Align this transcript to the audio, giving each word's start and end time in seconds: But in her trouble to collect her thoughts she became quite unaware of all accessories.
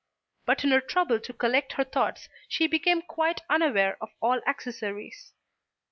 But 0.47 0.63
in 0.63 0.71
her 0.71 0.81
trouble 0.81 1.19
to 1.19 1.31
collect 1.31 1.73
her 1.73 1.83
thoughts 1.83 2.27
she 2.49 2.65
became 2.65 3.03
quite 3.03 3.41
unaware 3.51 3.99
of 4.01 4.09
all 4.19 4.41
accessories. 4.47 5.31